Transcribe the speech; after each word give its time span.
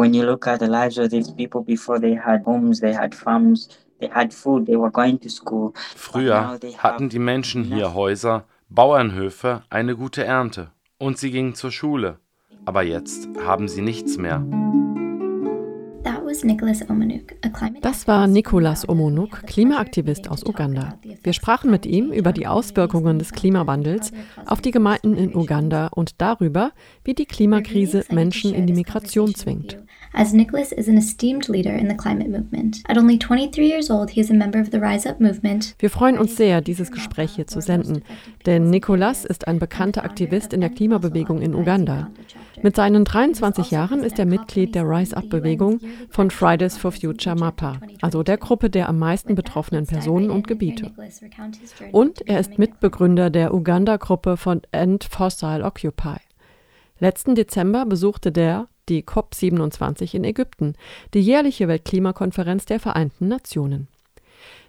when 0.00 0.14
you 0.14 0.24
look 0.24 0.46
at 0.46 0.60
the 0.60 0.66
lives 0.66 0.96
of 0.96 1.10
these 1.10 1.30
people 1.30 1.62
before 1.62 2.00
they 2.00 2.14
had 2.14 2.42
homes, 2.44 2.80
they 2.80 2.94
had 2.94 3.14
farms, 3.14 3.68
they 4.00 4.08
had 4.08 4.32
food, 4.32 4.64
they 4.64 4.76
were 4.76 4.90
going 4.90 5.18
to 5.18 5.28
school. 5.28 5.74
Früher 5.94 6.58
hatten 6.78 7.10
die 7.10 7.18
Menschen 7.18 7.64
hier 7.64 7.92
Häuser, 7.92 8.44
Bauernhöfe, 8.70 9.62
eine 9.68 9.94
gute 9.96 10.24
Ernte 10.24 10.70
und 10.98 11.18
sie 11.18 11.30
gingen 11.30 11.54
zur 11.54 11.70
Schule. 11.70 12.18
Aber 12.64 12.82
jetzt 12.82 13.28
haben 13.44 13.68
sie 13.68 13.82
nichts 13.82 14.16
mehr. 14.16 14.42
Das 17.80 18.06
war 18.06 18.26
Nicholas 18.28 18.88
Omonuk, 18.88 19.42
Klimaaktivist 19.46 20.30
aus 20.30 20.44
Uganda. 20.44 20.98
Wir 21.24 21.32
sprachen 21.32 21.70
mit 21.72 21.86
ihm 21.86 22.12
über 22.12 22.32
die 22.32 22.46
Auswirkungen 22.46 23.18
des 23.18 23.32
Klimawandels 23.32 24.12
auf 24.46 24.60
die 24.60 24.70
Gemeinden 24.70 25.16
in 25.16 25.34
Uganda 25.34 25.88
und 25.88 26.20
darüber, 26.20 26.70
wie 27.02 27.14
die 27.14 27.26
Klimakrise 27.26 28.04
Menschen 28.10 28.54
in 28.54 28.66
die 28.68 28.74
Migration 28.74 29.34
zwingt. 29.34 29.78
As 30.12 30.32
Nicholas 30.32 30.72
is 30.72 30.88
an 30.88 30.98
esteemed 30.98 31.48
leader 31.48 31.72
in 31.72 31.88
the 31.88 31.94
climate 31.94 32.28
movement. 32.28 32.82
At 32.88 32.98
only 32.98 33.16
23 33.16 33.68
years 33.68 33.90
old, 33.90 34.10
he 34.10 34.20
is 34.20 34.30
a 34.30 34.34
member 34.34 34.60
of 34.60 34.70
the 34.72 34.80
Rise 34.80 35.08
Up 35.08 35.20
movement. 35.20 35.76
Wir 35.78 35.88
freuen 35.88 36.18
uns 36.18 36.36
sehr, 36.36 36.60
dieses 36.60 36.90
Gespräch 36.90 37.36
hier 37.36 37.46
zu 37.46 37.60
senden, 37.60 38.02
denn 38.44 38.70
Nicholas 38.70 39.24
ist 39.24 39.46
ein 39.46 39.60
bekannter 39.60 40.04
Aktivist 40.04 40.52
in 40.52 40.60
der 40.60 40.70
Klimabewegung 40.70 41.40
in 41.40 41.54
Uganda. 41.54 42.10
Mit 42.60 42.74
seinen 42.74 43.04
23 43.04 43.70
Jahren 43.70 44.02
ist 44.02 44.18
er 44.18 44.26
Mitglied 44.26 44.74
der 44.74 44.82
Rise 44.82 45.16
Up 45.16 45.30
Bewegung 45.30 45.78
von 46.10 46.30
Fridays 46.30 46.76
for 46.76 46.90
Future 46.90 47.36
MAPA, 47.36 47.80
also 48.02 48.24
der 48.24 48.36
Gruppe 48.36 48.68
der 48.68 48.88
am 48.88 48.98
meisten 48.98 49.36
betroffenen 49.36 49.86
Personen 49.86 50.30
und 50.30 50.48
Gebiete. 50.48 50.90
Und 51.92 52.28
er 52.28 52.40
ist 52.40 52.58
Mitbegründer 52.58 53.30
der 53.30 53.54
Uganda-Gruppe 53.54 54.36
von 54.36 54.62
End 54.72 55.04
Fossil 55.04 55.62
Occupy. 55.62 56.16
Letzten 56.98 57.34
Dezember 57.34 57.86
besuchte 57.86 58.30
der 58.30 58.68
die 58.88 59.02
COP27 59.02 60.14
in 60.14 60.24
Ägypten, 60.24 60.74
die 61.14 61.20
jährliche 61.20 61.68
Weltklimakonferenz 61.68 62.64
der 62.66 62.80
Vereinten 62.80 63.28
Nationen. 63.28 63.88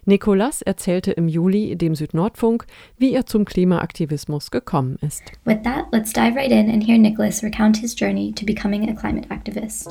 Nicolas 0.04 0.62
erzählte 0.62 1.12
im 1.12 1.28
Juli 1.28 1.76
dem 1.76 1.94
Südnordfunk, 1.94 2.66
wie 2.98 3.12
er 3.12 3.24
zum 3.24 3.44
Klimaaktivismus 3.44 4.50
gekommen 4.50 4.98
ist. 5.00 5.22
With 5.44 5.62
that, 5.62 5.86
let's 5.92 6.12
dive 6.12 6.34
right 6.34 6.50
in 6.50 6.68
and 6.68 6.84
hear 6.84 6.98
Nicholas 6.98 7.42
recount 7.42 7.76
his 7.76 7.94
journey 7.98 8.32
to 8.32 8.44
becoming 8.44 8.88
a 8.88 8.94
climate 8.94 9.30
activist. 9.30 9.88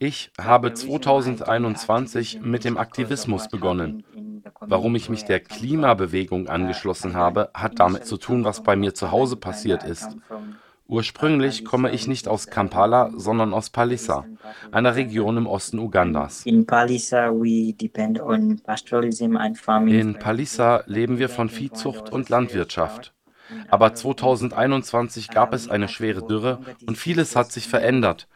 Ich 0.00 0.30
habe 0.40 0.74
2021 0.74 2.40
mit 2.42 2.64
dem 2.64 2.76
Aktivismus 2.76 3.48
begonnen. 3.48 4.04
Warum 4.60 4.94
ich 4.96 5.08
mich 5.08 5.24
der 5.24 5.40
Klimabewegung 5.40 6.48
angeschlossen 6.48 7.14
habe, 7.14 7.50
hat 7.54 7.78
damit 7.78 8.06
zu 8.06 8.16
tun, 8.16 8.44
was 8.44 8.62
bei 8.62 8.76
mir 8.76 8.94
zu 8.94 9.10
Hause 9.10 9.36
passiert 9.36 9.84
ist. 9.84 10.16
Ursprünglich 10.90 11.66
komme 11.66 11.90
ich 11.90 12.08
nicht 12.08 12.28
aus 12.28 12.46
Kampala, 12.46 13.10
sondern 13.14 13.52
aus 13.52 13.68
Palissa, 13.68 14.24
einer 14.72 14.96
Region 14.96 15.36
im 15.36 15.46
Osten 15.46 15.78
Ugandas. 15.78 16.46
In 20.00 20.18
Palissa 20.18 20.82
leben 20.86 21.18
wir 21.18 21.28
von 21.28 21.50
Viehzucht 21.50 22.10
und 22.10 22.30
Landwirtschaft. 22.30 23.12
Aber 23.68 23.92
2021 23.92 25.28
gab 25.28 25.52
es 25.52 25.68
eine 25.68 25.88
schwere 25.88 26.26
Dürre 26.26 26.60
und 26.86 26.96
vieles 26.96 27.36
hat 27.36 27.52
sich 27.52 27.68
verändert. 27.68 28.26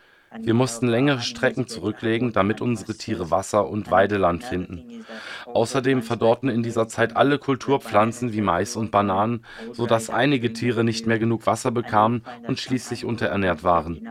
Wir 0.41 0.55
mussten 0.55 0.89
längere 0.89 1.21
Strecken 1.21 1.67
zurücklegen, 1.67 2.33
damit 2.33 2.61
unsere 2.61 2.95
Tiere 2.95 3.31
Wasser 3.31 3.69
und 3.69 3.91
Weideland 3.91 4.45
finden. 4.45 5.05
Außerdem 5.47 6.03
verdorrten 6.03 6.49
in 6.49 6.63
dieser 6.63 6.89
Zeit 6.89 7.17
alle 7.17 7.39
Kulturpflanzen 7.39 8.33
wie 8.33 8.41
Mais 8.41 8.77
und 8.77 8.91
Bananen, 8.91 9.45
sodass 9.73 10.11
einige 10.11 10.53
Tiere 10.53 10.85
nicht 10.85 11.07
mehr 11.07 11.19
genug 11.19 11.47
Wasser 11.47 11.71
bekamen 11.71 12.23
und 12.47 12.59
schließlich 12.59 13.05
unterernährt 13.05 13.65
waren. 13.65 14.09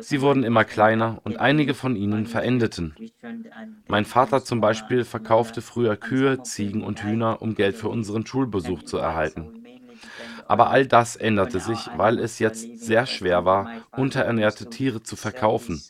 Sie 0.00 0.20
wurden 0.20 0.44
immer 0.44 0.64
kleiner 0.64 1.20
und 1.24 1.38
einige 1.40 1.74
von 1.74 1.96
ihnen 1.96 2.26
verendeten. 2.26 2.94
Mein 3.88 4.04
Vater 4.04 4.44
zum 4.44 4.60
Beispiel 4.60 5.04
verkaufte 5.04 5.62
früher 5.62 5.96
Kühe, 5.96 6.42
Ziegen 6.42 6.82
und 6.82 7.02
Hühner, 7.02 7.40
um 7.40 7.54
Geld 7.54 7.76
für 7.76 7.88
unseren 7.88 8.26
Schulbesuch 8.26 8.82
zu 8.82 8.98
erhalten. 8.98 9.61
Aber 10.46 10.70
all 10.70 10.86
das 10.86 11.16
änderte 11.16 11.60
sich, 11.60 11.88
weil 11.96 12.18
es 12.18 12.38
jetzt 12.38 12.78
sehr 12.78 13.06
schwer 13.06 13.44
war, 13.44 13.70
unterernährte 13.96 14.68
Tiere 14.70 15.02
zu 15.02 15.16
verkaufen. 15.16 15.82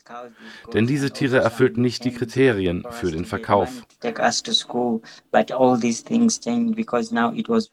Denn 0.73 0.87
diese 0.87 1.11
Tiere 1.11 1.37
erfüllten 1.37 1.81
nicht 1.81 2.03
die 2.05 2.13
Kriterien 2.13 2.83
für 2.89 3.11
den 3.11 3.25
Verkauf. 3.25 3.69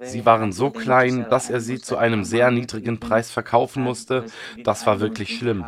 Sie 0.02 0.26
waren 0.26 0.52
so 0.52 0.70
klein, 0.70 1.26
dass 1.28 1.50
er 1.50 1.60
sie 1.60 1.80
zu 1.80 1.96
einem 1.96 2.24
sehr 2.24 2.50
niedrigen 2.50 3.00
Preis 3.00 3.30
verkaufen 3.30 3.82
musste. 3.82 4.24
Das 4.64 4.86
war 4.86 5.00
wirklich 5.00 5.36
schlimm. 5.36 5.64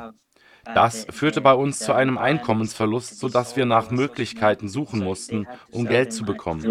Das 0.74 1.06
führte 1.10 1.40
bei 1.40 1.54
uns 1.54 1.78
zu 1.80 1.92
einem 1.92 2.18
Einkommensverlust, 2.18 3.18
sodass 3.18 3.56
wir 3.56 3.66
nach 3.66 3.90
Möglichkeiten 3.90 4.68
suchen 4.68 5.00
mussten, 5.00 5.46
um 5.70 5.86
Geld 5.86 6.12
zu 6.12 6.24
bekommen. 6.24 6.64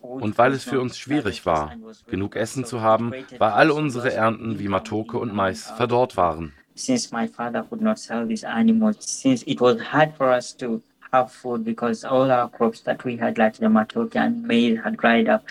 Und 0.00 0.38
weil 0.38 0.52
es 0.52 0.64
für 0.64 0.80
uns 0.80 0.98
schwierig 0.98 1.46
war, 1.46 1.72
genug 2.06 2.36
Essen 2.36 2.64
zu 2.64 2.80
haben, 2.80 3.12
weil 3.38 3.50
all 3.50 3.70
unsere 3.70 4.12
Ernten 4.12 4.58
wie 4.58 4.68
Matoke 4.68 5.18
und 5.18 5.34
Mais 5.34 5.70
verdorrt 5.76 6.16
waren. 6.16 6.52
Since 6.74 7.12
my 7.12 7.26
father 7.26 7.64
could 7.64 7.80
not 7.80 7.98
sell 7.98 8.24
these 8.24 8.46
animals, 8.46 8.98
since 9.00 9.42
it 9.46 9.60
was 9.60 9.80
hard 9.92 10.16
for 10.16 10.28
us 10.28 10.56
to 10.58 10.80
have 11.12 11.32
food 11.32 11.64
because 11.64 12.04
all 12.04 12.30
our 12.30 12.48
crops 12.48 12.82
that 12.84 13.04
we 13.04 13.16
had, 13.16 13.36
like 13.36 13.56
the 13.56 13.66
matoke 13.66 14.14
and 14.16 14.46
maize, 14.46 14.78
had 14.84 14.96
dried 14.96 15.28
up. 15.28 15.42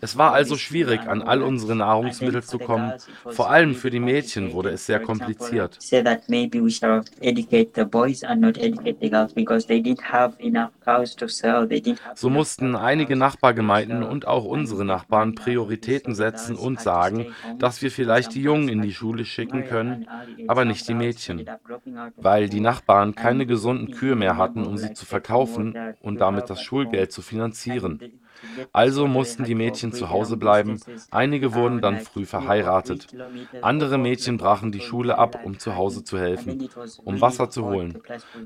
Es 0.00 0.16
war 0.16 0.32
also 0.32 0.56
schwierig, 0.56 1.00
an 1.00 1.22
all 1.22 1.42
unsere 1.42 1.74
Nahrungsmittel 1.76 2.42
zu 2.42 2.58
kommen. 2.58 2.92
Vor 3.30 3.50
allem 3.50 3.74
für 3.74 3.90
die 3.90 4.00
Mädchen 4.00 4.52
wurde 4.52 4.70
es 4.70 4.86
sehr 4.86 5.00
kompliziert. 5.00 5.76
So 12.14 12.30
mussten 12.30 12.76
einige 12.76 13.16
Nachbargemeinden 13.16 14.02
und 14.02 14.26
auch 14.26 14.44
unsere 14.44 14.84
Nachbarn 14.84 15.34
Prioritäten 15.34 16.14
setzen 16.14 16.56
und 16.56 16.80
sagen, 16.80 17.34
dass 17.58 17.82
wir 17.82 17.90
vielleicht 17.90 18.34
die 18.34 18.42
Jungen 18.42 18.68
in 18.68 18.82
die 18.82 18.92
Schule 18.92 19.24
schicken 19.24 19.64
können, 19.64 20.06
aber 20.46 20.64
nicht 20.64 20.88
die 20.88 20.94
Mädchen. 20.94 21.48
Weil 22.16 22.48
die 22.48 22.60
Nachbarn 22.60 23.14
keine 23.14 23.46
gesunden 23.46 23.90
Kühe 23.92 24.16
mehr 24.16 24.36
hatten, 24.36 24.64
um 24.64 24.76
sie 24.78 24.92
zu 24.92 25.06
verkaufen 25.06 25.74
und 26.00 26.20
damit 26.20 26.50
das 26.50 26.62
Schulgeld 26.62 27.07
zu 27.08 27.22
finanzieren. 27.22 28.20
Also 28.72 29.06
mussten 29.06 29.44
die 29.44 29.54
Mädchen 29.54 29.92
zu 29.92 30.10
Hause 30.10 30.36
bleiben, 30.36 30.80
einige 31.10 31.54
wurden 31.54 31.80
dann 31.80 32.00
früh 32.00 32.24
verheiratet. 32.24 33.08
Andere 33.62 33.98
Mädchen 33.98 34.36
brachen 34.36 34.72
die 34.72 34.80
Schule 34.80 35.18
ab, 35.18 35.40
um 35.44 35.58
zu 35.58 35.74
Hause 35.76 36.04
zu 36.04 36.18
helfen, 36.18 36.68
um 37.04 37.20
Wasser 37.20 37.50
zu 37.50 37.64
holen. 37.64 37.98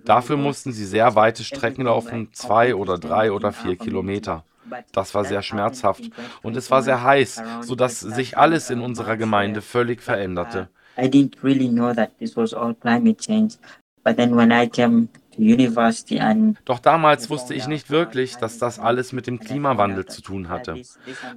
Dafür 0.04 0.36
mussten 0.36 0.72
sie 0.72 0.86
sehr 0.86 1.14
weite 1.14 1.44
Strecken 1.44 1.84
laufen, 1.84 2.28
zwei 2.32 2.74
oder 2.74 2.98
drei 2.98 3.32
oder 3.32 3.52
vier 3.52 3.76
Kilometer. 3.76 4.44
Das 4.92 5.14
war 5.14 5.24
sehr 5.24 5.42
schmerzhaft 5.42 6.04
und 6.42 6.56
es 6.56 6.70
war 6.70 6.82
sehr 6.82 7.02
heiß, 7.02 7.42
sodass 7.60 8.00
sich 8.00 8.38
alles 8.38 8.70
in 8.70 8.80
unserer 8.80 9.16
Gemeinde 9.16 9.60
völlig 9.60 10.00
veränderte. 10.00 10.68
I 10.98 11.08
didn't 11.08 11.42
really 11.42 11.68
know 11.68 11.92
that 11.94 12.18
this 12.18 12.36
was 12.36 12.52
all 12.52 12.74
climate 12.74 13.18
change. 13.18 13.56
But 14.04 14.16
then 14.16 14.36
when 14.36 14.50
I 14.50 14.68
came 14.68 15.08
doch 16.64 16.78
damals 16.78 17.30
wusste 17.30 17.54
ich 17.54 17.66
nicht 17.66 17.90
wirklich, 17.90 18.36
dass 18.36 18.58
das 18.58 18.78
alles 18.78 19.12
mit 19.12 19.26
dem 19.26 19.40
Klimawandel 19.40 20.06
zu 20.06 20.22
tun 20.22 20.48
hatte. 20.48 20.82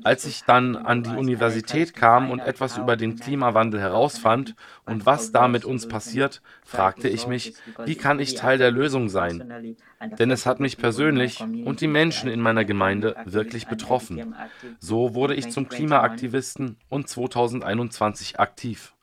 Als 0.03 0.25
ich 0.25 0.43
dann 0.43 0.75
an 0.75 1.03
die 1.03 1.15
Universität 1.15 1.95
kam 1.95 2.29
und 2.31 2.39
etwas 2.39 2.77
über 2.77 2.97
den 2.97 3.17
Klimawandel 3.17 3.79
herausfand 3.79 4.55
und 4.85 5.05
was 5.05 5.31
da 5.31 5.47
mit 5.47 5.65
uns 5.65 5.87
passiert, 5.87 6.41
fragte 6.63 7.07
ich 7.07 7.27
mich, 7.27 7.53
wie 7.85 7.95
kann 7.95 8.19
ich 8.19 8.35
Teil 8.35 8.57
der 8.57 8.71
Lösung 8.71 9.09
sein? 9.09 9.75
Denn 10.19 10.31
es 10.31 10.45
hat 10.45 10.59
mich 10.59 10.77
persönlich 10.77 11.41
und 11.41 11.81
die 11.81 11.87
Menschen 11.87 12.29
in 12.29 12.41
meiner 12.41 12.65
Gemeinde 12.65 13.15
wirklich 13.25 13.67
betroffen. 13.67 14.35
So 14.79 15.15
wurde 15.15 15.35
ich 15.35 15.49
zum 15.49 15.69
Klimaaktivisten 15.69 16.77
und 16.89 17.07
2021 17.07 18.39
aktiv. 18.39 18.94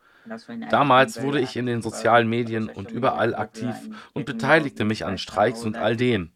Damals 0.71 1.23
wurde 1.23 1.41
ich 1.41 1.57
in 1.57 1.67
den 1.67 1.83
sozialen 1.83 2.29
Medien 2.29 2.69
und 2.69 2.91
überall 2.91 3.35
aktiv 3.35 3.75
und 4.13 4.27
beteiligte 4.27 4.85
mich 4.85 5.05
an 5.05 5.19
Streiks 5.19 5.65
und 5.65 5.77
all 5.77 5.97
dem. 5.97 6.31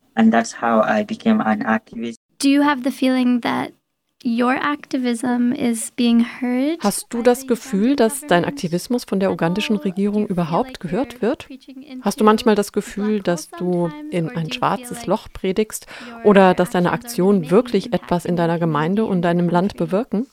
Do 2.39 2.49
you 2.49 2.65
have 2.65 2.83
the 2.85 2.91
feeling 2.91 3.41
that 3.41 3.73
Hast 6.81 7.07
du 7.11 7.23
das 7.23 7.47
Gefühl, 7.47 7.95
dass 7.95 8.23
dein 8.23 8.45
Aktivismus 8.45 9.05
von 9.05 9.21
der 9.21 9.31
ugandischen 9.31 9.77
Regierung 9.77 10.27
überhaupt 10.27 10.81
gehört 10.81 11.23
wird? 11.23 11.47
Hast 12.03 12.21
du 12.21 12.25
manchmal 12.25 12.57
das 12.57 12.73
Gefühl, 12.73 13.21
dass 13.23 13.51
du 13.51 13.89
in 14.11 14.29
ein 14.31 14.51
schwarzes 14.51 15.07
Loch 15.07 15.29
predigst 15.33 15.87
oder 16.25 16.55
dass 16.55 16.71
deine 16.71 16.91
Aktionen 16.91 17.53
wirklich 17.53 17.93
etwas 17.93 18.25
in 18.25 18.35
deiner 18.35 18.59
Gemeinde 18.59 19.05
und 19.05 19.23
deinem 19.23 19.49
Land 19.49 19.77
bewirken? 19.77 20.27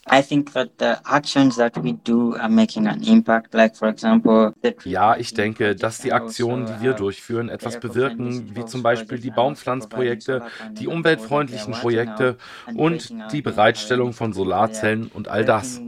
Ja, 4.86 5.16
ich 5.18 5.34
denke, 5.36 5.76
dass 5.76 6.00
die 6.00 6.14
Aktionen, 6.14 6.66
die 6.66 6.82
wir 6.84 6.94
durchführen, 6.94 7.50
etwas 7.50 7.80
bewirken, 7.80 8.56
wie 8.56 8.66
zum 8.66 8.82
Beispiel 8.82 9.20
die 9.20 9.30
Baumpflanzprojekte, 9.30 10.42
die 10.72 10.88
umweltfreundlichen 10.88 11.74
Projekte 11.74 12.38
und 12.74 13.14
die 13.32 13.44
Bereitschaft, 13.44 13.83
Herstellung 13.84 14.14
von 14.14 14.32
Solarzellen 14.32 15.12
und 15.14 15.28
all 15.28 15.44
das. 15.44 15.82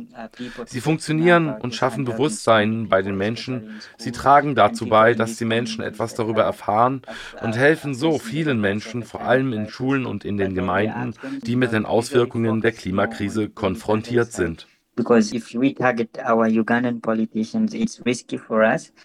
Sie 0.66 0.82
funktionieren 0.82 1.48
und 1.48 1.74
schaffen 1.74 2.04
Bewusstsein 2.04 2.90
bei 2.90 3.02
den 3.02 3.18
Menschen. 3.18 3.80
Sie 3.98 4.12
tragen 4.12 4.54
dazu 4.54 4.88
bei, 4.88 5.14
dass 5.14 5.38
die 5.38 5.46
Menschen 5.46 5.82
etwas 5.82 6.14
darüber 6.14 6.44
erfahren 6.44 7.04
und 7.42 7.56
helfen 7.56 7.96
so 7.96 8.20
vielen 8.20 8.60
Menschen, 8.60 9.04
vor 9.04 9.22
allem 9.22 9.54
in 9.54 9.70
Schulen 9.70 10.06
und 10.06 10.26
in 10.26 10.36
den 10.36 10.56
Gemeinden, 10.56 11.14
die 11.44 11.56
mit 11.56 11.72
den 11.72 11.86
Auswirkungen 11.86 12.60
der 12.60 12.74
Klimakrise 12.74 13.48
konfrontiert 13.48 14.34
sind. 14.34 14.68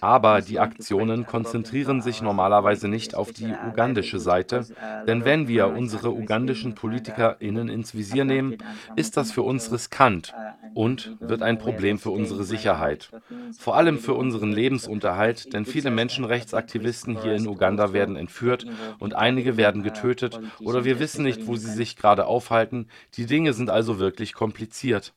Aber 0.00 0.40
die 0.40 0.60
Aktionen 0.60 1.26
konzentrieren 1.26 2.00
sich 2.00 2.22
normalerweise 2.22 2.86
nicht 2.86 3.16
auf 3.16 3.32
die 3.32 3.52
ugandische 3.68 4.20
Seite, 4.20 4.66
denn 5.08 5.24
wenn 5.24 5.48
wir 5.48 5.66
unsere 5.66 6.12
ugandischen 6.12 6.76
PolitikerInnen 6.76 7.68
ins 7.68 7.94
Visier 7.94 8.24
nehmen, 8.24 8.58
ist 8.94 9.16
das 9.16 9.32
für 9.32 9.42
uns 9.42 9.72
riskant 9.72 10.32
und 10.74 11.16
wird 11.20 11.42
ein 11.42 11.58
Problem 11.58 11.98
für 11.98 12.10
unsere 12.10 12.44
Sicherheit. 12.44 13.10
Vor 13.58 13.76
allem 13.76 13.98
für 13.98 14.14
unseren 14.14 14.52
Lebensunterhalt, 14.52 15.52
denn 15.52 15.64
viele 15.64 15.90
Menschenrechtsaktivisten 15.90 17.20
hier 17.20 17.34
in 17.34 17.48
Uganda 17.48 17.92
werden 17.92 18.14
entführt 18.14 18.64
und 19.00 19.14
einige 19.14 19.56
werden 19.56 19.82
getötet 19.82 20.38
oder 20.60 20.84
wir 20.84 21.00
wissen 21.00 21.24
nicht, 21.24 21.48
wo 21.48 21.56
sie 21.56 21.72
sich 21.72 21.96
gerade 21.96 22.26
aufhalten. 22.26 22.86
Die 23.14 23.26
Dinge 23.26 23.54
sind 23.54 23.70
also 23.70 23.98
wirklich 23.98 24.34
kompliziert. 24.34 25.14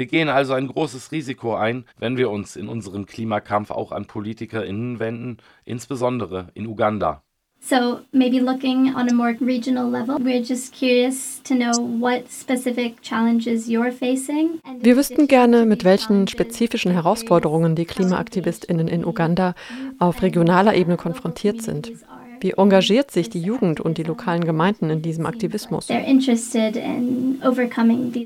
Wir 0.00 0.06
gehen 0.06 0.30
also 0.30 0.54
ein 0.54 0.66
großes 0.66 1.12
Risiko 1.12 1.56
ein, 1.56 1.84
wenn 1.98 2.16
wir 2.16 2.30
uns 2.30 2.56
in 2.56 2.68
unserem 2.68 3.04
Klimakampf 3.04 3.70
auch 3.70 3.92
an 3.92 4.06
PolitikerInnen 4.06 4.98
wenden, 4.98 5.36
insbesondere 5.66 6.48
in 6.54 6.66
Uganda. 6.66 7.22
So 7.60 8.00
maybe 8.10 8.38
looking 8.38 8.94
on 8.94 9.10
a 9.10 9.12
more 9.12 9.36
regional 9.42 9.90
level, 9.90 10.16
we're 10.16 10.42
just 10.42 10.72
curious 10.72 11.42
to 11.42 11.54
know 11.54 11.72
what 12.00 12.32
specific 12.32 13.02
challenges 13.02 13.68
you're 13.68 13.92
facing. 13.92 14.58
Wir 14.80 14.96
wüssten 14.96 15.28
gerne, 15.28 15.66
mit 15.66 15.84
welchen 15.84 16.26
spezifischen 16.28 16.92
Herausforderungen 16.92 17.74
die 17.74 17.84
Klimaaktivistinnen 17.84 18.88
in 18.88 19.04
Uganda 19.04 19.54
auf 19.98 20.22
regionaler 20.22 20.74
Ebene 20.76 20.96
konfrontiert 20.96 21.60
sind. 21.60 21.92
Wie 22.40 22.52
engagiert 22.52 23.10
sich 23.10 23.28
die 23.28 23.42
Jugend 23.42 23.80
und 23.80 23.98
die 23.98 24.02
lokalen 24.02 24.44
Gemeinden 24.44 24.88
in 24.88 25.02
diesem 25.02 25.26
Aktivismus? 25.26 25.90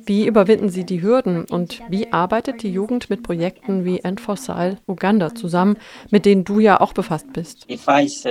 Wie 0.04 0.26
überwinden 0.26 0.68
sie 0.68 0.84
die 0.84 1.02
Hürden 1.02 1.44
und 1.46 1.82
wie 1.88 2.12
arbeitet 2.12 2.62
die 2.62 2.70
Jugend 2.70 3.10
mit 3.10 3.24
Projekten 3.24 3.84
wie 3.84 3.98
End 3.98 4.20
Fossil 4.20 4.76
Uganda 4.86 5.34
zusammen, 5.34 5.76
mit 6.10 6.26
denen 6.26 6.44
du 6.44 6.60
ja 6.60 6.80
auch 6.80 6.92
befasst 6.92 7.32
bist? 7.32 7.66
Also 7.68 8.28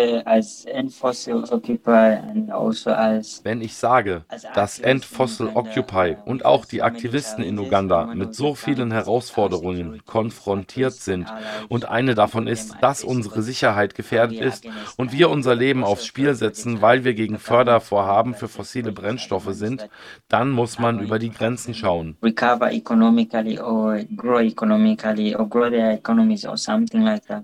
Wenn 3.43 3.61
ich 3.61 3.73
sage, 3.75 4.23
dass 4.55 4.79
End 4.79 5.03
Fossil 5.03 5.49
Occupy 5.53 6.15
und 6.25 6.45
auch 6.45 6.63
die 6.63 6.81
Aktivisten 6.81 7.43
in 7.43 7.59
Uganda 7.59 8.13
mit 8.13 8.35
so 8.35 8.55
vielen 8.55 8.91
Herausforderungen 8.91 10.01
konfrontiert 10.05 10.93
sind 10.93 11.27
und 11.67 11.89
eine 11.89 12.15
davon 12.15 12.47
ist, 12.47 12.75
dass 12.79 13.03
unsere 13.03 13.41
Sicherheit 13.41 13.95
gefährdet 13.95 14.39
ist 14.39 14.65
und 14.95 15.11
wir 15.11 15.29
unser 15.29 15.55
Leben 15.55 15.72
Leben 15.73 15.83
aufs 15.83 16.05
Spiel 16.05 16.35
setzen, 16.35 16.81
weil 16.83 17.03
wir 17.03 17.15
gegen 17.15 17.39
Fördervorhaben 17.39 18.35
für 18.35 18.47
fossile 18.47 18.91
Brennstoffe 18.91 19.49
sind, 19.53 19.89
dann 20.29 20.51
muss 20.51 20.77
man 20.77 20.99
über 20.99 21.17
die 21.17 21.31
Grenzen 21.31 21.73
schauen. 21.73 22.15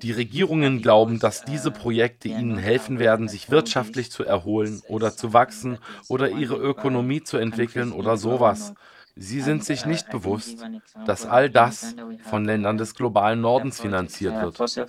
Die 0.02 0.12
Regierungen 0.12 0.82
glauben, 0.82 1.20
dass 1.20 1.44
diese 1.44 1.72
Projekte 1.72 2.28
ihnen 2.28 2.58
helfen 2.60 3.00
werden, 3.00 3.28
sich 3.28 3.50
wirtschaftlich 3.50 4.12
zu 4.12 4.24
erholen 4.24 4.82
oder 4.88 5.16
zu 5.16 5.34
wachsen 5.34 5.80
oder 6.08 6.30
ihre 6.30 6.56
Ökonomie 6.56 7.24
zu 7.24 7.38
entwickeln 7.38 7.92
oder 7.92 8.16
sowas. 8.18 8.76
Sie 9.16 9.42
sind 9.42 9.64
sich 9.66 9.86
nicht 9.86 10.10
bewusst, 10.10 10.66
dass 11.06 11.26
all 11.26 11.50
das 11.50 11.96
von 12.30 12.46
Ländern 12.46 12.78
des 12.78 12.96
globalen 12.96 13.42
Nordens 13.42 13.82
finanziert 13.82 14.34
wird. 14.42 14.88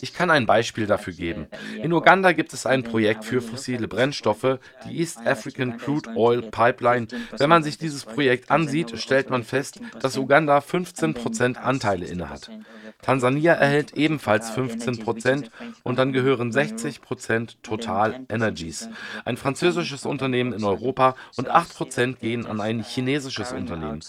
Ich 0.00 0.12
kann 0.12 0.30
ein 0.30 0.46
Beispiel 0.46 0.86
dafür 0.86 1.12
geben. 1.12 1.46
In 1.80 1.92
Uganda 1.92 2.32
gibt 2.32 2.52
es 2.52 2.66
ein 2.66 2.82
Projekt 2.82 3.24
für 3.24 3.40
fossile 3.40 3.88
Brennstoffe, 3.88 4.58
die 4.84 4.98
East 4.98 5.24
African 5.26 5.76
Crude 5.76 6.10
Oil 6.16 6.42
Pipeline. 6.42 7.06
Wenn 7.38 7.48
man 7.48 7.62
sich 7.62 7.78
dieses 7.78 8.04
Projekt 8.04 8.50
ansieht, 8.50 8.98
stellt 8.98 9.30
man 9.30 9.44
fest, 9.44 9.80
dass 10.00 10.16
Uganda 10.16 10.60
15 10.60 11.14
Prozent 11.14 11.58
Anteile 11.58 12.06
innehat. 12.06 12.50
Tansania 13.02 13.52
erhält 13.52 13.92
ebenfalls 13.94 14.50
15 14.50 14.98
Prozent 14.98 15.50
und 15.82 15.98
dann 15.98 16.12
gehören 16.12 16.50
60 16.50 17.02
Prozent 17.02 17.62
Total 17.62 18.24
Energies, 18.28 18.88
ein 19.24 19.36
französisches 19.36 20.06
Unternehmen 20.06 20.52
in 20.52 20.64
Europa 20.64 21.14
und 21.36 21.48
8 21.48 21.76
Prozent 21.76 22.20
gehen 22.20 22.46
an 22.46 22.60
ein 22.60 22.82
chinesisches 22.82 23.25
Unternehmen. 23.52 24.00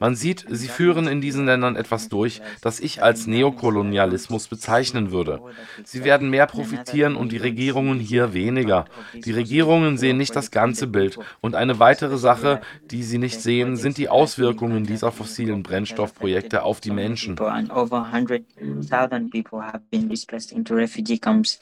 Man 0.00 0.14
sieht, 0.14 0.46
sie 0.48 0.68
führen 0.68 1.06
in 1.06 1.20
diesen 1.20 1.46
Ländern 1.46 1.76
etwas 1.76 2.08
durch, 2.08 2.42
das 2.60 2.80
ich 2.80 3.02
als 3.02 3.26
Neokolonialismus 3.26 4.48
bezeichnen 4.48 5.10
würde. 5.10 5.40
Sie 5.84 6.04
werden 6.04 6.30
mehr 6.30 6.46
profitieren 6.46 7.16
und 7.16 7.32
die 7.32 7.38
Regierungen 7.38 7.98
hier 7.98 8.32
weniger. 8.32 8.84
Die 9.14 9.32
Regierungen 9.32 9.98
sehen 9.98 10.16
nicht 10.16 10.34
das 10.36 10.50
ganze 10.50 10.86
Bild. 10.86 11.18
Und 11.40 11.54
eine 11.54 11.78
weitere 11.78 12.18
Sache, 12.18 12.60
die 12.90 13.02
sie 13.02 13.18
nicht 13.18 13.40
sehen, 13.40 13.76
sind 13.76 13.98
die 13.98 14.08
Auswirkungen 14.08 14.84
dieser 14.84 15.12
fossilen 15.12 15.62
Brennstoffprojekte 15.62 16.62
auf 16.62 16.80
die 16.80 16.90
Menschen. 16.90 17.36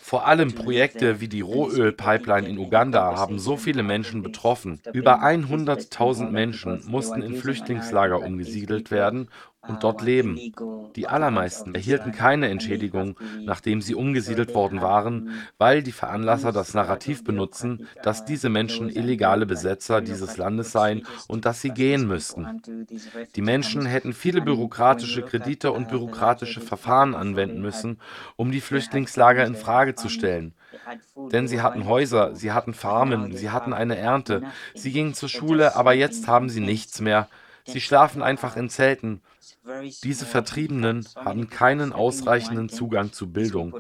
Vor 0.00 0.26
allem 0.26 0.52
Projekte 0.52 1.20
wie 1.20 1.28
die 1.40 1.44
Rohölpipeline 1.44 2.46
in 2.46 2.58
Uganda 2.58 3.16
haben 3.16 3.38
so 3.38 3.56
viele 3.56 3.82
Menschen 3.82 4.22
betroffen. 4.22 4.78
Über 4.92 5.22
100.000 5.22 6.28
Menschen 6.28 6.82
mussten 6.86 7.22
in 7.22 7.36
Flüchtlingslager 7.36 8.20
umgesiedelt 8.20 8.90
werden 8.90 9.28
und 9.68 9.84
dort 9.84 10.02
leben. 10.02 10.38
Die 10.96 11.06
allermeisten 11.06 11.74
erhielten 11.74 12.12
keine 12.12 12.48
Entschädigung, 12.48 13.16
nachdem 13.42 13.82
sie 13.82 13.94
umgesiedelt 13.94 14.54
worden 14.54 14.80
waren, 14.80 15.30
weil 15.58 15.82
die 15.82 15.92
Veranlasser 15.92 16.52
das 16.52 16.74
Narrativ 16.74 17.24
benutzen, 17.24 17.86
dass 18.02 18.24
diese 18.24 18.48
Menschen 18.48 18.88
illegale 18.88 19.46
Besetzer 19.46 20.00
dieses 20.00 20.36
Landes 20.36 20.72
seien 20.72 21.06
und 21.28 21.44
dass 21.44 21.60
sie 21.60 21.70
gehen 21.70 22.06
müssten. 22.06 22.62
Die 23.36 23.42
Menschen 23.42 23.84
hätten 23.84 24.12
viele 24.12 24.40
bürokratische 24.40 25.22
Kredite 25.22 25.72
und 25.72 25.88
bürokratische 25.88 26.60
Verfahren 26.60 27.14
anwenden 27.14 27.60
müssen, 27.60 27.98
um 28.36 28.50
die 28.52 28.60
Flüchtlingslager 28.60 29.44
in 29.44 29.54
Frage 29.54 29.94
zu 29.94 30.08
stellen. 30.08 30.54
Denn 31.32 31.48
sie 31.48 31.60
hatten 31.60 31.86
Häuser, 31.86 32.34
sie 32.34 32.52
hatten 32.52 32.74
Farmen, 32.74 33.36
sie 33.36 33.50
hatten 33.50 33.72
eine 33.72 33.96
Ernte, 33.96 34.42
sie 34.74 34.92
gingen 34.92 35.14
zur 35.14 35.28
Schule, 35.28 35.76
aber 35.76 35.92
jetzt 35.92 36.28
haben 36.28 36.48
sie 36.48 36.60
nichts 36.60 37.00
mehr. 37.00 37.28
Sie 37.64 37.80
schlafen 37.80 38.22
einfach 38.22 38.56
in 38.56 38.68
Zelten. 38.68 39.20
Diese 40.04 40.26
Vertriebenen 40.26 41.06
haben 41.16 41.48
keinen 41.48 41.92
ausreichenden 41.92 42.68
Zugang 42.68 43.12
zu 43.12 43.30
Bildung. 43.30 43.76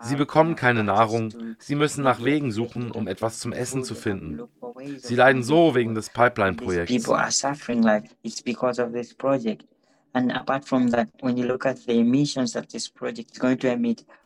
Sie 0.00 0.16
bekommen 0.16 0.56
keine 0.56 0.84
Nahrung. 0.84 1.32
Sie 1.58 1.74
müssen 1.74 2.04
nach 2.04 2.22
Wegen 2.24 2.52
suchen, 2.52 2.90
um 2.90 3.08
etwas 3.08 3.38
zum 3.38 3.52
Essen 3.52 3.84
zu 3.84 3.94
finden. 3.94 4.40
Sie 4.98 5.16
leiden 5.16 5.42
so 5.42 5.74
wegen 5.74 5.94
des 5.94 6.10
Pipeline-Projekts. 6.10 6.92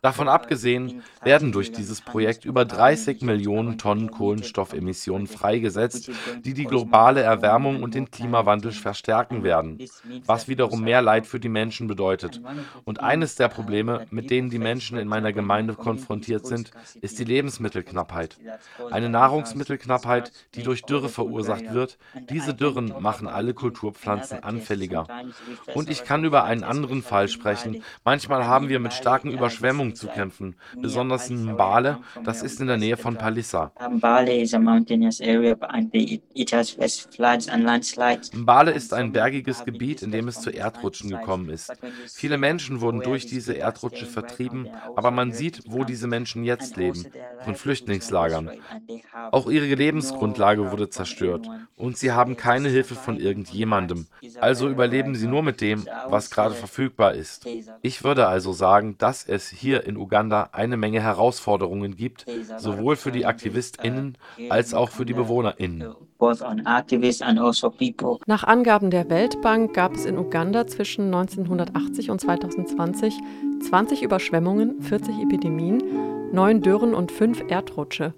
Davon 0.02 0.28
abgesehen 0.28 1.02
werden 1.22 1.52
durch 1.52 1.72
dieses 1.72 2.00
Projekt 2.02 2.44
über 2.44 2.64
30 2.66 3.22
Millionen 3.22 3.78
Tonnen 3.78 4.10
Kohlenstoffemissionen 4.10 5.26
freigesetzt, 5.26 6.10
die 6.44 6.52
die 6.52 6.64
globale 6.64 7.22
Erwärmung 7.22 7.82
und 7.82 7.94
den 7.94 8.10
Klimawandel 8.10 8.72
verstärken 8.72 9.42
werden, 9.42 9.78
was 10.26 10.46
wiederum 10.46 10.82
mehr 10.82 11.00
Leid 11.00 11.26
für 11.26 11.40
die 11.40 11.48
Menschen 11.48 11.86
bedeutet. 11.86 12.42
Und 12.84 13.00
eines 13.00 13.36
der 13.36 13.48
Probleme, 13.48 14.06
mit 14.10 14.30
denen 14.30 14.50
die 14.50 14.58
Menschen 14.58 14.98
in 14.98 15.08
meiner 15.08 15.32
Gemeinde 15.32 15.74
konfrontiert 15.74 16.46
sind, 16.46 16.70
ist 17.00 17.18
die 17.18 17.24
Lebensmittelknappheit. 17.24 18.38
Eine 18.90 19.08
Nahrungsmittelknappheit, 19.08 20.32
die 20.54 20.62
durch 20.62 20.82
Dürre 20.82 21.08
verursacht 21.08 21.72
wird. 21.72 21.98
Diese 22.28 22.54
Dürren 22.54 22.94
machen 23.00 23.26
alle 23.26 23.54
Kulturpflanzen 23.54 24.42
anfälliger. 24.42 25.06
Und 25.78 25.88
ich 25.90 26.02
kann 26.02 26.24
über 26.24 26.42
einen 26.42 26.64
anderen 26.64 27.02
Fall 27.02 27.28
sprechen. 27.28 27.84
Manchmal 28.04 28.44
haben 28.46 28.68
wir 28.68 28.80
mit 28.80 28.92
starken 28.92 29.30
Überschwemmungen 29.30 29.94
zu 29.94 30.08
kämpfen, 30.08 30.56
besonders 30.76 31.30
in 31.30 31.52
Mbale, 31.52 31.98
das 32.24 32.42
ist 32.42 32.60
in 32.60 32.66
der 32.66 32.78
Nähe 32.78 32.96
von 32.96 33.14
Palissa. 33.16 33.70
Mbale 38.34 38.72
ist 38.72 38.92
ein 38.92 39.12
bergiges 39.12 39.64
Gebiet, 39.64 40.02
in 40.02 40.10
dem 40.10 40.26
es 40.26 40.40
zu 40.40 40.50
Erdrutschen 40.50 41.10
gekommen 41.10 41.48
ist. 41.48 41.72
Viele 42.12 42.38
Menschen 42.38 42.80
wurden 42.80 43.00
durch 43.00 43.26
diese 43.26 43.52
Erdrutsche 43.52 44.06
vertrieben, 44.06 44.68
aber 44.96 45.12
man 45.12 45.30
sieht, 45.30 45.62
wo 45.68 45.84
diese 45.84 46.08
Menschen 46.08 46.42
jetzt 46.42 46.76
leben, 46.76 47.06
von 47.44 47.54
Flüchtlingslagern. 47.54 48.50
Auch 49.30 49.48
ihre 49.48 49.72
Lebensgrundlage 49.72 50.72
wurde 50.72 50.90
zerstört 50.90 51.46
und 51.76 51.96
sie 51.96 52.10
haben 52.10 52.36
keine 52.36 52.68
Hilfe 52.68 52.96
von 52.96 53.20
irgendjemandem. 53.20 54.08
Also 54.40 54.68
überleben 54.68 55.14
sie 55.14 55.28
nur 55.28 55.42
mit 55.42 55.60
dem, 55.60 55.67
dem, 55.68 55.86
was 56.08 56.30
gerade 56.30 56.54
verfügbar 56.54 57.14
ist. 57.14 57.46
Ich 57.82 58.04
würde 58.04 58.26
also 58.26 58.52
sagen, 58.52 58.96
dass 58.98 59.24
es 59.26 59.48
hier 59.48 59.84
in 59.86 59.96
Uganda 59.96 60.50
eine 60.52 60.76
Menge 60.76 61.00
Herausforderungen 61.00 61.96
gibt, 61.96 62.26
sowohl 62.56 62.96
für 62.96 63.12
die 63.12 63.26
AktivistInnen 63.26 64.18
als 64.48 64.74
auch 64.74 64.90
für 64.90 65.04
die 65.04 65.14
BewohnerInnen. 65.14 65.82
Also 65.82 66.46
Nach 68.26 68.44
Angaben 68.44 68.90
der 68.90 69.08
Weltbank 69.10 69.74
gab 69.74 69.94
es 69.94 70.04
in 70.04 70.18
Uganda 70.18 70.66
zwischen 70.66 71.06
1980 71.06 72.10
und 72.10 72.20
2020 72.20 73.14
20 73.60 74.02
Überschwemmungen, 74.02 74.80
40 74.82 75.20
Epidemien, 75.20 75.82
9 76.32 76.60
Dürren 76.60 76.94
und 76.94 77.12
5 77.12 77.44
Erdrutsche. 77.48 78.14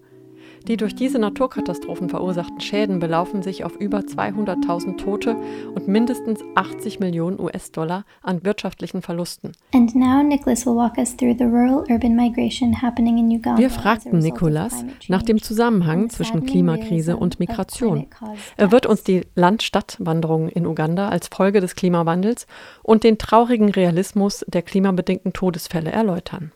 Die 0.68 0.76
durch 0.76 0.94
diese 0.94 1.18
Naturkatastrophen 1.18 2.08
verursachten 2.08 2.60
Schäden 2.60 2.98
belaufen 3.00 3.42
sich 3.42 3.64
auf 3.64 3.76
über 3.76 4.00
200.000 4.00 4.98
Tote 4.98 5.36
und 5.74 5.88
mindestens 5.88 6.40
80 6.54 7.00
Millionen 7.00 7.40
US-Dollar 7.40 8.04
an 8.22 8.44
wirtschaftlichen 8.44 9.02
Verlusten. 9.02 9.52
Wir 13.56 13.70
fragten 13.70 14.18
Nicholas 14.18 14.84
nach 15.08 15.22
dem 15.22 15.42
Zusammenhang 15.42 16.10
zwischen 16.10 16.44
Klimakrise 16.44 17.16
und 17.16 17.40
Migration. 17.40 18.06
Er 18.56 18.70
wird 18.70 18.86
uns 18.86 19.02
die 19.02 19.22
Land-Stadt-Wanderung 19.34 20.48
in 20.48 20.66
Uganda 20.66 21.08
als 21.08 21.28
Folge 21.28 21.60
des 21.60 21.74
Klimawandels 21.74 22.46
und 22.82 23.04
den 23.04 23.18
traurigen 23.18 23.70
Realismus 23.70 24.44
der 24.46 24.62
klimabedingten 24.62 25.32
Todesfälle 25.32 25.90
erläutern. 25.90 26.52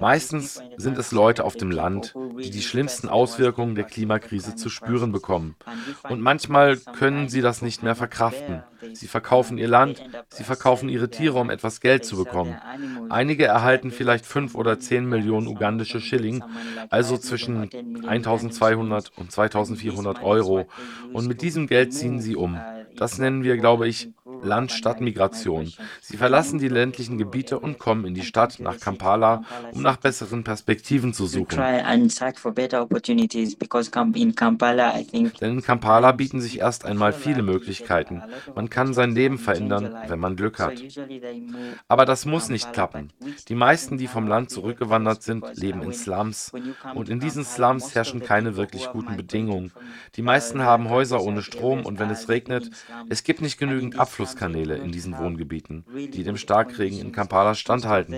Meistens 0.00 0.62
sind 0.76 0.98
es 0.98 1.12
Leute 1.12 1.44
auf 1.44 1.56
dem 1.56 1.70
Land, 1.70 2.14
die 2.42 2.50
die 2.50 2.62
schlimmsten 2.62 3.08
Auswirkungen 3.08 3.74
der 3.74 3.84
Klimakrise 3.84 4.54
zu 4.56 4.68
spüren 4.68 5.12
bekommen. 5.12 5.56
Und 6.08 6.20
manchmal 6.20 6.76
können 6.76 7.28
sie 7.28 7.40
das 7.40 7.62
nicht 7.62 7.82
mehr 7.82 7.94
verkraften. 7.96 8.62
Sie 8.92 9.08
verkaufen 9.08 9.58
ihr 9.58 9.68
Land, 9.68 10.02
sie 10.28 10.44
verkaufen 10.44 10.88
ihre 10.88 11.10
Tiere, 11.10 11.38
um 11.38 11.50
etwas 11.50 11.80
Geld 11.80 12.04
zu 12.04 12.16
bekommen. 12.16 12.56
Einige 13.08 13.44
erhalten 13.44 13.90
vielleicht 13.90 14.24
5 14.24 14.54
oder 14.54 14.78
10 14.78 15.04
Millionen 15.06 15.46
ugandische 15.48 16.00
Schilling, 16.00 16.42
also 16.88 17.18
zwischen 17.18 17.70
1200 18.06 19.12
und 19.16 19.32
2400 19.32 20.22
Euro. 20.22 20.66
Und 21.12 21.26
mit 21.26 21.42
diesem 21.42 21.66
Geld 21.66 21.92
ziehen 21.92 22.20
sie 22.20 22.36
um. 22.36 22.58
Das 22.96 23.18
nennen 23.18 23.44
wir, 23.44 23.56
glaube 23.56 23.88
ich, 23.88 24.10
Land-Stadt-Migration. 24.42 25.72
Sie 26.00 26.16
verlassen 26.16 26.58
die 26.58 26.68
ländlichen 26.68 27.18
Gebiete 27.18 27.58
und 27.58 27.78
kommen 27.78 28.04
in 28.04 28.14
die 28.14 28.22
Stadt 28.22 28.60
nach 28.60 28.78
Kampala, 28.78 29.44
um 29.72 29.82
nach 29.82 29.96
besseren 29.96 30.44
Perspektiven 30.44 31.12
zu 31.12 31.26
suchen. 31.26 31.58
Denn 35.40 35.52
in 35.52 35.62
Kampala 35.62 36.12
bieten 36.12 36.40
sich 36.40 36.58
erst 36.58 36.84
einmal 36.84 37.12
viele 37.12 37.42
Möglichkeiten. 37.42 38.22
Man 38.54 38.70
kann 38.70 38.94
sein 38.94 39.14
Leben 39.14 39.38
verändern, 39.38 39.94
wenn 40.06 40.18
man 40.18 40.36
Glück 40.36 40.58
hat. 40.58 40.82
Aber 41.88 42.04
das 42.04 42.24
muss 42.26 42.48
nicht 42.48 42.72
klappen. 42.72 43.12
Die 43.48 43.54
meisten, 43.54 43.98
die 43.98 44.06
vom 44.06 44.26
Land 44.26 44.50
zurückgewandert 44.50 45.22
sind, 45.22 45.44
leben 45.56 45.82
in 45.82 45.92
Slums. 45.92 46.52
Und 46.94 47.08
in 47.08 47.20
diesen 47.20 47.44
Slums 47.44 47.94
herrschen 47.94 48.20
keine 48.20 48.56
wirklich 48.56 48.88
guten 48.90 49.16
Bedingungen. 49.16 49.72
Die 50.16 50.22
meisten 50.22 50.62
haben 50.62 50.88
Häuser 50.88 51.22
ohne 51.22 51.42
Strom 51.42 51.84
und 51.84 51.98
wenn 51.98 52.10
es 52.10 52.28
regnet, 52.28 52.70
es 53.08 53.22
gibt 53.22 53.40
nicht 53.42 53.58
genügend 53.58 53.98
Abfluss 53.98 54.29
Abflusskanäle 54.30 54.76
in 54.76 54.92
diesen 54.92 55.18
Wohngebieten, 55.18 55.84
die 55.94 56.22
dem 56.22 56.36
Starkregen 56.36 57.00
in 57.00 57.10
Kampala 57.12 57.54
standhalten. 57.54 58.14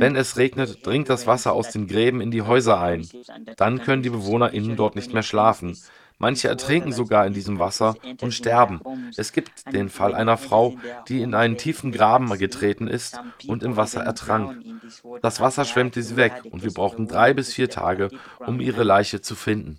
Wenn 0.00 0.16
es 0.16 0.36
regnet, 0.36 0.86
dringt 0.86 1.08
das 1.08 1.26
Wasser 1.26 1.52
aus 1.52 1.70
den 1.70 1.86
Gräben 1.86 2.20
in 2.20 2.30
die 2.30 2.42
Häuser 2.42 2.80
ein. 2.80 3.08
Dann 3.56 3.82
können 3.82 4.02
die 4.02 4.10
BewohnerInnen 4.10 4.76
dort 4.76 4.96
nicht 4.96 5.12
mehr 5.12 5.22
schlafen. 5.22 5.76
Manche 6.18 6.48
ertrinken 6.48 6.92
sogar 6.92 7.26
in 7.26 7.34
diesem 7.34 7.58
Wasser 7.58 7.96
und 8.22 8.32
sterben. 8.32 8.80
Es 9.16 9.32
gibt 9.32 9.72
den 9.72 9.88
Fall 9.88 10.14
einer 10.14 10.38
Frau, 10.38 10.76
die 11.08 11.20
in 11.20 11.34
einen 11.34 11.58
tiefen 11.58 11.92
Graben 11.92 12.26
getreten 12.38 12.88
ist 12.88 13.20
und 13.46 13.62
im 13.62 13.76
Wasser 13.76 14.02
ertrank. 14.02 14.64
Das 15.20 15.40
Wasser 15.40 15.64
schwemmte 15.64 16.02
sie 16.02 16.16
weg 16.16 16.42
und 16.50 16.64
wir 16.64 16.72
brauchten 16.72 17.06
drei 17.06 17.34
bis 17.34 17.52
vier 17.52 17.68
Tage, 17.68 18.08
um 18.38 18.60
ihre 18.60 18.82
Leiche 18.82 19.20
zu 19.20 19.34
finden. 19.34 19.78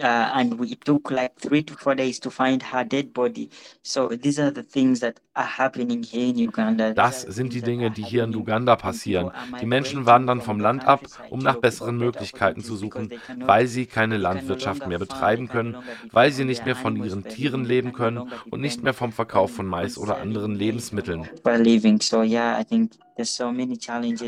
Uh, 0.00 0.06
and 0.34 0.58
we, 0.58 0.72
it 0.72 0.84
took 0.84 1.08
like 1.12 1.38
three 1.38 1.62
to 1.62 1.74
four 1.76 1.94
days 1.94 2.18
to 2.18 2.28
find 2.28 2.60
her 2.64 2.82
dead 2.82 3.14
body. 3.14 3.48
So 3.82 4.08
these 4.08 4.40
are 4.40 4.50
the 4.50 4.64
things 4.64 4.98
that 4.98 5.20
are 5.36 5.46
happening 5.46 6.02
here 6.02 6.30
in 6.30 6.36
Uganda. 6.36 6.92
Das 6.92 7.22
sind 7.22 7.52
die 7.52 7.62
Dinge, 7.62 7.92
die 7.92 8.02
hier 8.02 8.24
in 8.24 8.34
Uganda 8.34 8.74
passieren. 8.74 9.30
Die 9.60 9.66
Menschen 9.66 10.04
wandern 10.04 10.40
vom 10.40 10.58
Land 10.58 10.84
ab, 10.84 11.02
um 11.30 11.38
nach 11.38 11.56
besseren 11.56 11.96
Möglichkeiten 11.96 12.64
zu 12.64 12.74
suchen, 12.74 13.12
weil 13.38 13.68
sie 13.68 13.86
keine 13.86 14.16
Landwirtschaft 14.16 14.88
mehr 14.88 14.98
betreiben 14.98 15.46
können, 15.46 15.76
weil 16.10 16.32
sie 16.32 16.44
nicht 16.44 16.64
mehr 16.64 16.76
von 16.76 16.96
ihren 16.96 17.22
Tieren 17.22 17.64
leben 17.64 17.92
können 17.92 18.32
und 18.50 18.60
nicht 18.60 18.82
mehr 18.82 18.94
vom 18.94 19.12
Verkauf 19.12 19.54
von 19.54 19.66
Mais 19.66 19.96
oder 19.96 20.18
anderen 20.18 20.56
Lebensmitteln. 20.56 21.28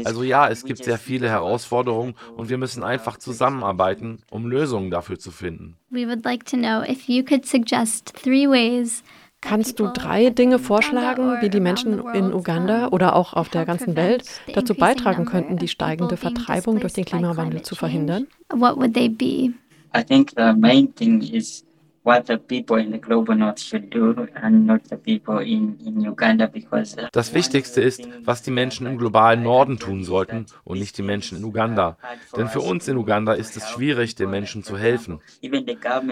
Also 0.05 0.23
ja, 0.23 0.49
es 0.49 0.65
gibt 0.65 0.85
sehr 0.85 0.99
viele 0.99 1.29
Herausforderungen 1.29 2.15
und 2.37 2.49
wir 2.49 2.59
müssen 2.59 2.85
einfach 2.85 3.17
zusammenarbeiten, 3.17 4.23
um 4.31 4.47
Lösungen 4.47 4.93
dafür 4.93 5.19
zu 5.19 5.33
finden. 5.33 5.56
Kannst 9.41 9.79
du 9.79 9.89
drei 9.93 10.31
Dinge 10.31 10.59
vorschlagen, 10.59 11.37
wie 11.41 11.51
die 11.51 11.61
Menschen 11.61 12.03
in 12.15 12.33
Uganda 12.33 12.89
oder 12.89 13.15
auch 13.15 13.35
auf 13.35 13.49
der 13.49 13.65
ganzen 13.65 13.95
Welt 13.95 14.25
dazu 14.55 14.75
beitragen 14.75 15.25
könnten, 15.25 15.57
die 15.57 15.69
steigende 15.69 16.17
Vertreibung 16.17 16.81
durch 16.81 16.95
den 16.95 17.05
Klimawandel 17.05 17.63
zu 17.63 17.75
verhindern? 17.75 18.27
What 18.53 18.77
would 18.77 18.95
they 18.95 19.09
be? 19.09 19.53
I 19.97 20.03
think 20.05 20.33
the 20.37 20.53
main 20.57 20.95
thing 20.95 21.23
is 21.23 21.65
das 27.13 27.35
Wichtigste 27.35 27.81
ist, 27.81 28.09
was 28.25 28.43
die 28.43 28.51
Menschen 28.53 28.87
im 28.87 28.97
globalen 28.97 29.43
Norden 29.43 29.79
tun 29.79 30.05
sollten 30.05 30.47
und 30.63 30.79
nicht 30.79 30.97
die 30.99 31.03
Menschen 31.03 31.39
in 31.39 31.45
Uganda. 31.45 31.99
Denn 32.37 32.47
für 32.47 32.61
uns 32.61 32.87
in 32.87 32.97
Uganda 32.97 33.33
ist 33.33 33.57
es 33.57 33.69
schwierig, 33.69 34.15
den 34.15 34.31
Menschen 34.31 34.63
zu 34.63 34.79
helfen. 34.79 35.19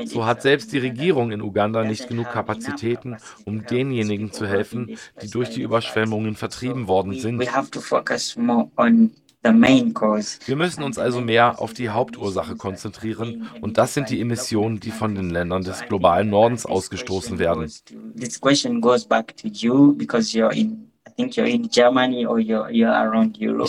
So 0.07 0.27
hat 0.27 0.43
selbst 0.43 0.73
die 0.73 0.79
Regierung 0.79 1.31
in 1.31 1.41
Uganda 1.41 1.85
nicht 1.85 2.09
genug 2.09 2.29
Kapazitäten, 2.31 3.17
um 3.45 3.65
denjenigen 3.65 4.33
zu 4.33 4.49
helfen, 4.49 4.97
die 5.23 5.31
durch 5.31 5.51
die 5.51 5.63
Überschwemmungen 5.63 6.35
vertrieben 6.35 6.89
worden 6.89 7.15
sind. 7.15 7.41
Wir 10.47 10.57
müssen 10.57 10.83
uns 10.83 10.99
also 10.99 11.21
mehr 11.21 11.61
auf 11.61 11.75
die 11.75 11.91
Hauptursache 11.91 12.57
konzentrieren 12.57 13.49
und 13.61 13.79
das 13.79 13.95
sind 13.95 14.11
die 14.11 14.21
Emissionen, 14.21 14.81
die 14.81 14.91
von 14.91 15.15
den 15.15 15.31
Ländern 15.31 15.63
des 15.63 15.83
globalen 15.87 16.31
Nordens 16.31 16.67
ausgestoßen 16.67 17.39
werden. 17.39 17.71
Ich 21.17 21.35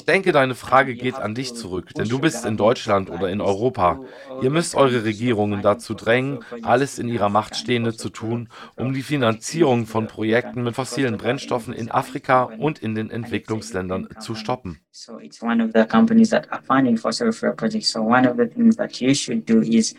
denke, 0.06 0.32
deine 0.32 0.56
Frage 0.56 0.96
geht 0.96 1.16
an 1.16 1.36
dich 1.36 1.54
zurück, 1.54 1.94
denn 1.94 2.08
du 2.08 2.20
bist 2.20 2.44
in 2.46 2.58
Deutschland 2.58 3.12
oder 3.12 3.30
in 3.30 3.40
Europa. 3.40 4.00
Ihr 4.42 4.50
müsst 4.50 4.74
eure 4.75 5.04
Regierungen 5.04 5.62
dazu 5.62 5.94
drängen, 5.94 6.40
alles 6.64 6.98
in 6.98 7.08
ihrer 7.08 7.30
Macht 7.30 7.56
Stehende 7.56 7.96
zu 7.96 8.10
tun, 8.10 8.50
um 8.75 8.94
die 8.94 9.04
Finanzierung 9.04 9.86
von 9.86 10.08
Projekten 10.08 10.64
mit 10.64 10.75
fossilen 10.75 11.18
Brennstoffen 11.18 11.74
in 11.74 11.92
Afrika 11.92 12.44
und 12.44 12.80
in 12.80 12.96
den 12.96 13.12
Entwicklungsländern 13.12 14.08
zu 14.20 14.34
stoppen. 14.34 14.80
So 14.92 15.20
it's 15.20 15.42
one 15.44 15.62
of 15.62 15.72
the 15.74 15.84
companies 15.86 16.30
that 16.30 16.52
are 16.52 16.64
funding 16.64 16.98
fossil 16.98 17.32
fuel 17.32 17.54
projects. 17.54 17.92
So 17.92 18.00
one 18.00 18.28
of 18.28 18.38
the 18.38 18.48
things 18.48 18.78
that 18.78 19.00
you 19.02 19.14
should 19.14 19.46
do 19.46 19.62
is 19.62 19.94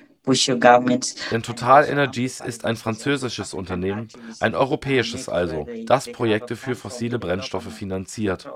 denn 1.30 1.42
Total 1.42 1.88
Energies 1.88 2.40
ist 2.40 2.64
ein 2.64 2.76
französisches 2.76 3.54
Unternehmen, 3.54 4.08
ein 4.40 4.54
europäisches 4.54 5.28
also, 5.28 5.66
das 5.86 6.10
Projekte 6.10 6.56
für 6.56 6.74
fossile 6.74 7.18
Brennstoffe 7.18 7.72
finanziert. 7.72 8.50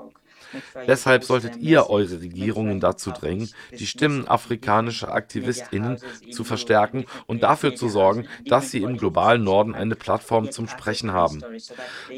Deshalb 0.87 1.23
solltet 1.23 1.57
ihr 1.57 1.89
eure 1.89 2.21
Regierungen 2.21 2.79
dazu 2.79 3.11
drängen, 3.11 3.49
die 3.77 3.85
Stimmen 3.85 4.27
afrikanischer 4.27 5.13
AktivistInnen 5.13 5.97
zu 6.31 6.43
verstärken 6.43 7.05
und 7.27 7.43
dafür 7.43 7.75
zu 7.75 7.89
sorgen, 7.89 8.27
dass 8.45 8.71
sie 8.71 8.81
im 8.81 8.97
globalen 8.97 9.43
Norden 9.43 9.75
eine 9.75 9.95
Plattform 9.95 10.51
zum 10.51 10.67
Sprechen 10.67 11.11
haben. 11.11 11.43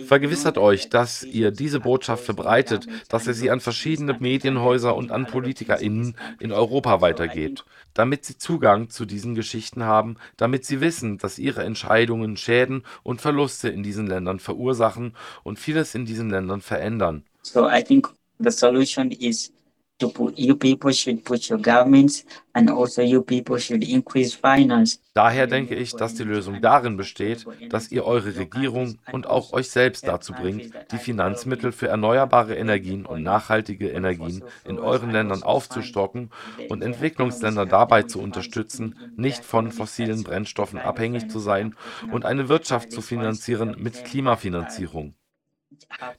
Vergewissert 0.05 0.57
euch, 0.57 0.89
dass 0.89 1.23
ihr 1.23 1.51
diese 1.51 1.79
Botschaft 1.79 2.23
verbreitet, 2.23 2.87
dass 3.09 3.27
ihr 3.27 3.33
sie 3.33 3.51
an 3.51 3.59
verschiedene 3.59 4.17
Medienhäuser 4.19 4.95
und 4.95 5.11
an 5.11 5.27
PolitikerInnen 5.27 6.15
in 6.39 6.51
Europa 6.51 7.01
weitergebt 7.01 7.65
damit 7.93 8.25
sie 8.25 8.37
Zugang 8.37 8.89
zu 8.89 9.05
diesen 9.05 9.35
Geschichten 9.35 9.83
haben, 9.83 10.17
damit 10.37 10.65
sie 10.65 10.81
wissen, 10.81 11.17
dass 11.17 11.39
ihre 11.39 11.63
Entscheidungen 11.63 12.37
Schäden 12.37 12.83
und 13.03 13.21
Verluste 13.21 13.69
in 13.69 13.83
diesen 13.83 14.07
Ländern 14.07 14.39
verursachen 14.39 15.15
und 15.43 15.59
vieles 15.59 15.95
in 15.95 16.05
diesen 16.05 16.29
Ländern 16.29 16.61
verändern. 16.61 17.23
So 17.43 17.69
I 17.69 17.83
think 17.83 18.09
the 18.39 18.51
solution 18.51 19.11
is 19.11 19.51
to 19.99 20.09
put, 20.09 20.37
you 20.37 20.55
people 20.55 20.91
should 20.91 21.23
put 21.23 21.49
your 21.49 21.59
governments 21.59 22.25
and 22.55 22.69
also 22.69 23.01
you 23.01 23.21
people 23.21 23.57
should 23.59 23.83
increase 23.83 24.33
finance. 24.33 24.99
Daher 25.13 25.47
denke 25.47 25.75
ich, 25.75 25.91
dass 25.95 26.15
die 26.15 26.23
Lösung 26.23 26.61
darin 26.61 26.97
besteht, 26.97 27.45
dass 27.69 27.91
ihr 27.91 28.05
eure 28.05 28.35
Regierung 28.35 28.97
und 29.11 29.27
auch 29.27 29.53
euch 29.53 29.69
selbst 29.69 30.07
dazu 30.07 30.33
bringt, 30.33 30.73
die 30.91 30.97
Finanzmittel 30.97 31.71
für 31.71 31.87
erneuerbare 31.87 32.55
Energien 32.55 33.05
und 33.05 33.23
nachhaltige 33.23 33.89
Energien 33.89 34.43
in 34.65 34.79
euren 34.79 35.11
Ländern 35.11 35.43
aufzustocken 35.43 36.31
und 36.69 36.81
Entwicklungsländer 36.81 37.65
dabei 37.65 38.03
zu 38.03 38.19
unterstützen, 38.19 38.95
nicht 39.15 39.45
von 39.45 39.71
fossilen 39.71 40.23
Brennstoffen 40.23 40.79
abhängig 40.79 41.29
zu 41.29 41.39
sein 41.39 41.75
und 42.11 42.25
eine 42.25 42.49
Wirtschaft 42.49 42.91
zu 42.91 43.01
finanzieren 43.01 43.75
mit 43.77 44.03
Klimafinanzierung. 44.03 45.13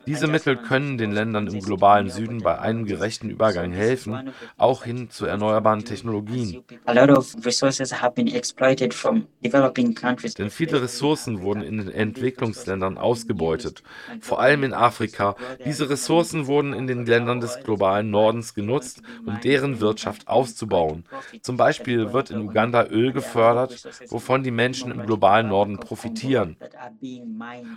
Diese 0.06 0.26
Mittel 0.26 0.56
können 0.56 0.98
den 0.98 1.12
Ländern 1.12 1.46
im 1.46 1.60
globalen 1.60 2.10
Süden 2.10 2.42
bei 2.42 2.58
einem 2.58 2.84
gerechten 2.84 3.30
Übergang 3.30 3.72
helfen, 3.72 4.32
auch 4.56 4.84
hin 4.84 5.10
zu 5.10 5.26
erneuerbaren 5.26 5.84
Technologien. 5.84 6.62
Denn 10.38 10.50
viele 10.50 10.82
Ressourcen 10.82 11.42
wurden 11.42 11.62
in 11.62 11.78
den 11.78 11.90
Entwicklungsländern 11.90 12.98
ausgebeutet, 12.98 13.82
vor 14.20 14.40
allem 14.40 14.64
in 14.64 14.74
Afrika. 14.74 15.36
Diese 15.64 15.88
Ressourcen 15.90 16.46
wurden 16.46 16.72
in 16.72 16.86
den 16.86 17.06
Ländern 17.06 17.40
des 17.40 17.62
globalen 17.62 18.10
Nordens 18.10 18.54
genutzt, 18.54 19.02
um 19.26 19.40
deren 19.40 19.80
Wirtschaft 19.80 20.28
auszubauen. 20.28 21.04
Zum 21.42 21.56
Beispiel 21.56 22.12
wird 22.12 22.30
in 22.30 22.40
Uganda 22.40 22.86
Öl 22.86 23.12
gefördert, 23.12 23.88
wovon 24.08 24.42
die 24.42 24.50
Menschen 24.50 24.90
im 24.90 25.04
globalen 25.06 25.48
Norden 25.48 25.78
profitieren. 25.78 26.56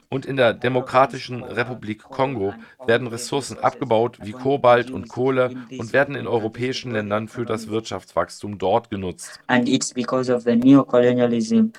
Und 0.09 0.25
in 0.25 0.35
der 0.35 0.53
Demokratischen 0.53 1.43
Republik 1.43 1.86
Republik 1.87 2.03
Kongo 2.03 2.53
werden 2.85 3.07
Ressourcen 3.07 3.57
abgebaut 3.59 4.19
wie 4.21 4.33
Kobalt 4.33 4.91
und 4.91 5.07
Kohle 5.07 5.51
und 5.77 5.93
werden 5.93 6.15
in 6.15 6.27
europäischen 6.27 6.91
Ländern 6.91 7.29
für 7.29 7.45
das 7.45 7.69
Wirtschaftswachstum 7.69 8.57
dort 8.57 8.89
genutzt. 8.89 9.39
And 9.47 9.69
it's 9.69 9.93
because 9.93 10.33
of 10.33 10.43
the 10.43 10.55
neocolonialism 10.55 11.71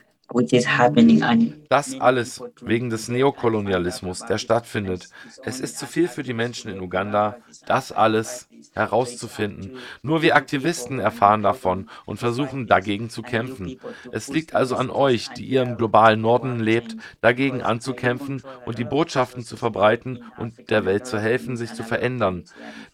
das 1.68 2.00
alles 2.00 2.42
wegen 2.61 2.90
des 2.90 3.08
Neokolonialismus, 3.08 4.20
der 4.20 4.38
stattfindet. 4.38 5.08
Es 5.44 5.61
ist 5.61 5.78
zu 5.78 5.87
viel 5.87 6.08
für 6.08 6.23
die 6.23 6.35
Menschen 6.35 6.70
in 6.70 6.80
Uganda, 6.80 7.37
das 7.66 7.92
alles 7.92 8.49
herauszufinden. 8.75 9.78
Nur 10.02 10.23
wir 10.23 10.37
Aktivisten 10.37 10.99
erfahren 10.99 11.42
davon 11.42 11.88
und 12.06 12.18
versuchen 12.18 12.66
dagegen 12.66 13.11
zu 13.11 13.23
kämpfen. 13.23 13.78
Es 14.12 14.28
liegt 14.28 14.54
also 14.54 14.76
an 14.76 14.90
euch, 14.90 15.28
die 15.30 15.47
ihr 15.47 15.62
im 15.62 15.76
globalen 15.76 16.20
Norden 16.20 16.61
lebt, 16.61 16.97
dagegen 17.20 17.62
anzukämpfen 17.62 18.42
und 18.66 18.78
die 18.78 18.85
Botschaften 18.85 19.42
zu 19.42 19.56
verbreiten 19.56 20.25
und 20.38 20.70
der 20.70 20.85
Welt 20.85 21.06
zu 21.06 21.18
helfen, 21.18 21.56
sich 21.56 21.73
zu 21.73 21.82
verändern. 21.82 22.44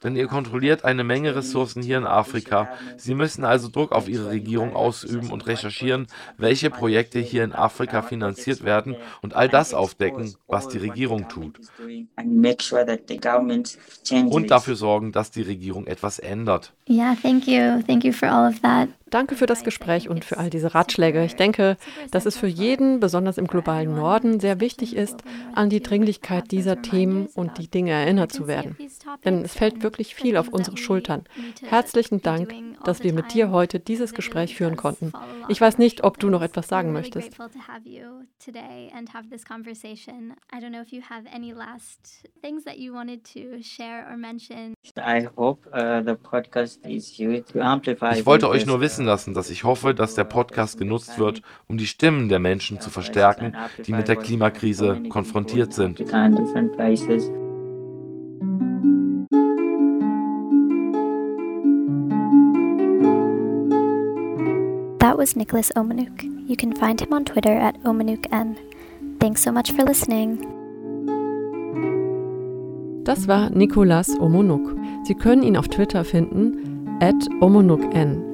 Denn 0.02 0.16
ihr 0.16 0.26
kontrolliert 0.26 0.84
eine 0.84 1.04
Menge 1.04 1.34
Ressourcen 1.34 1.82
hier 1.82 1.98
in 1.98 2.06
Afrika. 2.06 2.68
Sie 2.96 3.14
müssen 3.14 3.44
also 3.44 3.68
Druck 3.68 3.92
auf 3.92 4.08
ihre 4.08 4.30
Regierung 4.30 4.74
ausüben 4.74 5.30
und 5.30 5.46
recherchieren, 5.46 6.06
welche 6.36 6.70
Projekte 6.70 7.23
hier 7.24 7.44
in 7.44 7.52
Afrika 7.52 8.02
finanziert 8.02 8.64
werden 8.64 8.96
und 9.22 9.34
all 9.34 9.48
das 9.48 9.74
aufdecken, 9.74 10.34
was 10.46 10.68
die 10.68 10.78
Regierung 10.78 11.28
tut. 11.28 11.58
Und 14.30 14.50
dafür 14.50 14.76
sorgen, 14.76 15.12
dass 15.12 15.30
die 15.30 15.42
Regierung 15.42 15.86
etwas 15.86 16.18
ändert. 16.18 16.72
Yeah, 16.88 17.16
thank 17.20 17.46
you. 17.46 17.82
Thank 17.86 18.04
you 18.04 18.12
for 18.12 18.28
all 18.28 18.48
of 18.48 18.60
that. 18.60 18.88
Danke 19.14 19.36
für 19.36 19.46
das 19.46 19.62
Gespräch 19.62 20.08
und 20.08 20.24
für 20.24 20.38
all 20.38 20.50
diese 20.50 20.74
Ratschläge. 20.74 21.24
Ich 21.24 21.36
denke, 21.36 21.76
dass 22.10 22.26
es 22.26 22.36
für 22.36 22.48
jeden, 22.48 22.98
besonders 22.98 23.38
im 23.38 23.46
globalen 23.46 23.94
Norden, 23.94 24.40
sehr 24.40 24.58
wichtig 24.58 24.96
ist, 24.96 25.22
an 25.54 25.70
die 25.70 25.80
Dringlichkeit 25.80 26.50
dieser 26.50 26.82
Themen 26.82 27.28
und 27.28 27.58
die 27.58 27.68
Dinge 27.68 27.92
erinnert 27.92 28.32
zu 28.32 28.48
werden. 28.48 28.76
Denn 29.24 29.44
es 29.44 29.54
fällt 29.54 29.84
wirklich 29.84 30.16
viel 30.16 30.36
auf 30.36 30.48
unsere 30.48 30.76
Schultern. 30.76 31.22
Herzlichen 31.62 32.22
Dank, 32.22 32.52
dass 32.84 33.04
wir 33.04 33.12
mit 33.12 33.32
dir 33.32 33.52
heute 33.52 33.78
dieses 33.78 34.14
Gespräch 34.14 34.56
führen 34.56 34.74
konnten. 34.74 35.12
Ich 35.48 35.60
weiß 35.60 35.78
nicht, 35.78 36.02
ob 36.02 36.18
du 36.18 36.28
noch 36.28 36.42
etwas 36.42 36.66
sagen 36.66 36.92
möchtest. 36.92 37.38
Ich 48.18 48.26
wollte 48.26 48.48
euch 48.48 48.66
nur 48.66 48.80
wissen 49.04 49.06
lassen, 49.06 49.34
dass 49.34 49.50
ich 49.50 49.64
hoffe, 49.64 49.94
dass 49.94 50.14
der 50.14 50.24
Podcast 50.24 50.78
genutzt 50.78 51.18
wird, 51.18 51.42
um 51.68 51.76
die 51.76 51.86
Stimmen 51.86 52.28
der 52.28 52.38
Menschen 52.38 52.80
zu 52.80 52.90
verstärken, 52.90 53.54
die 53.86 53.92
mit 53.92 54.08
der 54.08 54.16
Klimakrise 54.16 55.02
konfrontiert 55.08 55.72
sind. 55.72 55.98
That 64.98 65.18
was 65.18 65.36
Nicholas 65.36 65.70
Omanuk. 65.76 66.24
You 66.46 66.56
can 66.56 66.74
find 66.74 67.00
him 67.00 67.12
on 67.12 67.24
Twitter 67.24 67.60
at 67.60 67.74
OmanukN. 67.84 68.56
Thanks 69.20 69.42
so 69.42 69.52
much 69.52 69.70
for 69.72 69.84
listening. 69.84 70.38
Das 73.04 73.28
war 73.28 73.50
Nicolas 73.50 74.08
Omonuk. 74.18 74.74
Sie 75.04 75.14
können 75.14 75.42
ihn 75.42 75.58
auf 75.58 75.68
Twitter 75.68 76.04
finden, 76.04 76.96
at 77.00 77.14
omonukn. 77.42 78.33